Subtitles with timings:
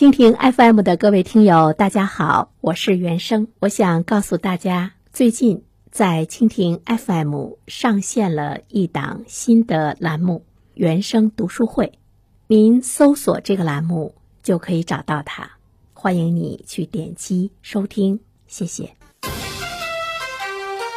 [0.00, 3.48] 蜻蜓 FM 的各位听友，大家好，我是原生。
[3.58, 11.98] 我想告诉大家，最近在蜻蜓 FM 上线了一档新的栏目——原生读书会。
[12.46, 15.50] 您搜索这个栏目就可以找到它，
[15.92, 18.96] 欢迎你去点击收听，谢谢。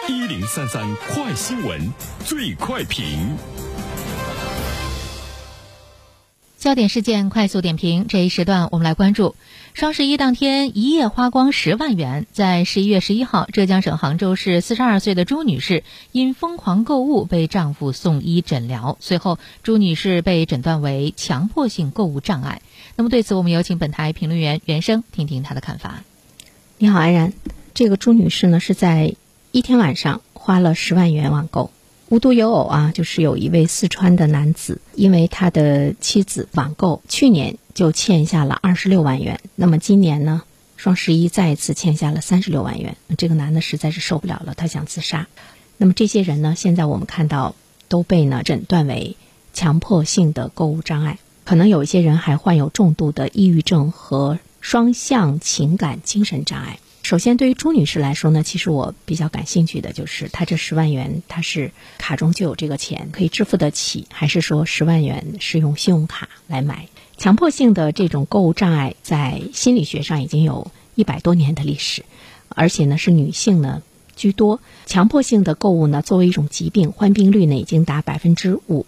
[0.07, 1.91] 一零三三快新闻，
[2.23, 3.35] 最快评。
[6.63, 9.35] 焦点事件快速点评，这一时段我们来关注：
[9.73, 12.25] 双十一当天一夜花光十万元。
[12.31, 22.61] 在十一月十一号，浙江省杭州市四十二岁的朱女士因疯狂购物被丈夫送医诊疗，随后朱女士被诊断为强迫性购物障碍。
[22.95, 26.05] 那么对此，我们有请本台评论员袁生听听他的看法。
[26.77, 27.33] 你好，安然。
[27.73, 29.15] 这个朱女士呢是在
[29.51, 31.71] 一天晚上花了十万元网购。
[32.13, 39.39] 无独有偶啊，就是有一位四川的男子，因为他的妻子网购，去年就欠下了二十六万元。
[39.55, 40.43] 那么今年呢，
[40.77, 42.97] 双十一再一次欠下了三十六万元。
[43.17, 45.25] 这个男的实在是受不了了，他想自杀。
[45.77, 47.55] 那么这些人呢，现在我们看到
[47.87, 49.17] 都被呢诊断为
[49.51, 56.77] 强迫性的购物障碍，可能有一些人还患有重度的抑郁症和双向情感精神障碍。
[57.03, 66.87] 首先，对于朱女士来说呢，其实我比较感兴趣的就是，她这十万元，她是卡中就有这个钱可以支付得起，还是说十万元是用信用卡来买？
[67.17, 72.05] 强迫性的这种购物障碍，在心理学上已经有一百多年的历史，
[72.47, 73.83] 而且呢是女性呢
[74.15, 74.61] 居多。
[74.85, 78.85] 强迫性的购物呢，作为一种疾病，患病率呢已经达百分之五，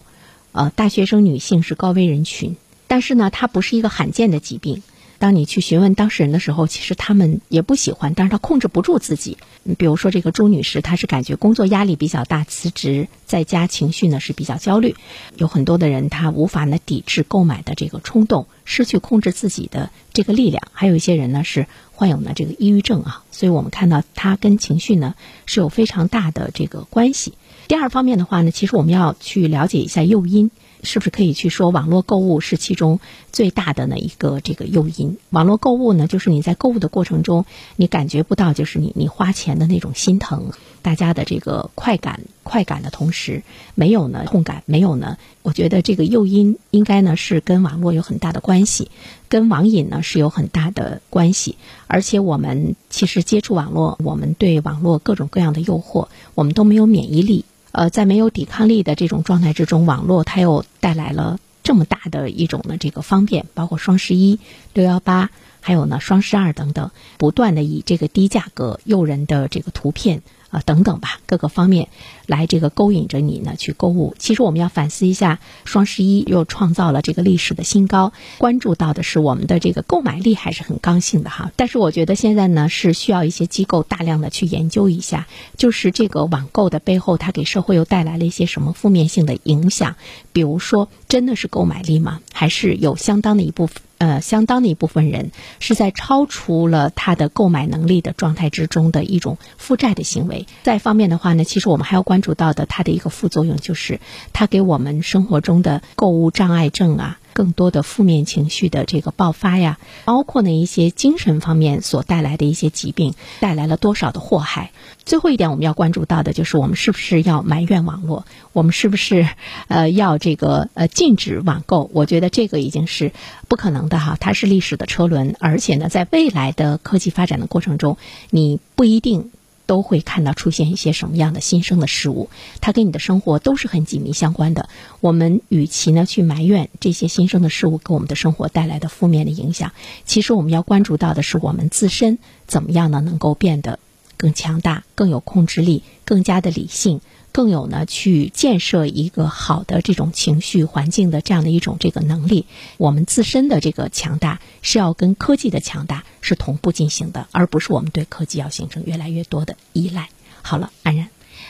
[0.53, 2.55] 呃，大学生女性是高危人群，
[2.87, 4.81] 但是呢，它不是一个罕见的疾病。
[5.17, 9.37] 当你去询问当事人的时候，其实他们也不喜欢，但是他控制不住自己。
[9.77, 14.95] 比如说这个朱女士，她是感觉工作压力比较大，辞职在家情绪呢是比较焦虑。
[15.37, 20.67] 有很多的人他无法呢抵制购买的这个冲动，失去控制自己的这个力量。
[20.71, 27.33] 还有一些人呢是患有呢这个抑郁症啊，所以我们看到他跟情绪呢是有非常大的这个关系。
[27.67, 30.51] 第二方面的话呢，其实我们要去了解一下诱因。
[30.85, 32.99] 是不是可以去说网络购物是其中
[33.33, 35.17] 最大的呢一个这个诱因？
[35.31, 40.51] 网络购物呢，就是你在购物的过程中，你感觉不到就是你你花钱的那种心疼，
[40.81, 43.43] 大家的这个快感快感的同时，
[43.73, 45.17] 没有呢痛感，没有呢。
[45.41, 48.89] 我觉得这个诱因应该呢是跟网络有很大的关系，
[49.27, 51.57] 跟网瘾呢是有很大的关系。
[51.87, 57.45] 而且我们其实接触网络，我们对网络各种各样的诱惑，我们都没有免疫力。
[57.75, 64.39] 呃，在没有抵抗力的这种状态之中，网络它又带来了这么大的一种呢这个方便，包括双十一、
[64.73, 70.21] 六幺八，还有呢双十二等等，不断的以这个低价格诱人的这个图片。
[70.55, 71.89] 啊，等等吧，各个方面
[72.27, 74.15] 来这个勾引着你呢去购物。
[74.17, 78.13] 其实我们要反思一下，双十一又创造了这个历史的新高。
[78.37, 81.51] 关注到的是我们的这个购买力还是很刚性的哈。
[81.57, 85.27] 但是我觉得现在呢是需要一些机构大量的去研究一下，
[85.57, 89.95] 就是这个网购的背后，它给社会又带来了一些什么负面性的影响？
[90.31, 92.21] 比如说，真的是购买力吗？
[92.31, 93.81] 还是有相当的一部分？
[93.97, 100.47] 呃，相当的一部分人是在超出了他的购买能力的状态之中的一种负债的行为。
[100.63, 103.99] 再方面的话呢，其实我们还要关注到的，它的一个副作用就是，
[104.33, 107.19] 它给我们生活中的购物障碍症啊。
[107.35, 114.71] 更多的负面情绪的这个爆发呀，包括呢一些精神方面所带来的一些疾病，带来了多少的祸害？
[115.03, 118.25] 最后一点，我们要关注到的就是我们是不是要埋怨网络？
[118.53, 119.27] 我们是不是
[119.67, 121.89] 呃要这个呃禁止网购？
[121.93, 123.11] 我觉得这个已经是
[123.49, 127.97] 不可能的哈，它是历史的车轮，而且呢，在未来的科技发展的过程中，
[128.29, 129.31] 你不一定。
[129.65, 132.29] 都会看到出现一些什么样的新生的事物，
[132.61, 134.69] 它跟你的生活都是很紧密相关的。
[135.01, 139.71] 我们与其呢去埋怨这些新生的事物给我们的生活带来的负面的影响，
[140.05, 142.17] 其实我们要关注到的是我们自身
[142.47, 143.79] 怎么样呢能够变得
[144.17, 147.01] 更强大、更有控制力、更加的理性。
[147.31, 152.45] 更有呢，去建设一个好的这种情绪环境的这样的一种这个能力。
[152.77, 160.07] 我们自身的这个强大是要跟科技的强大是同步进行的，而不是我们对科技要形成越来越多的依赖。
[160.43, 161.09] 好了，安然，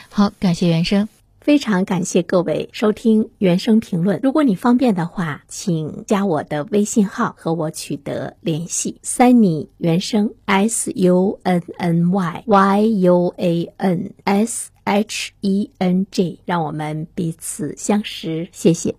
[0.10, 1.08] 好，感谢原生，
[1.46, 4.20] 非常感谢各位收听原声评论。
[4.24, 9.00] 如果你方便的话，请加我的微信号和我取得联系。
[9.04, 14.72] Sunny 原声 S U N N Y Y U A N S。
[14.86, 18.94] H E N G，让我们彼此相识，谢谢。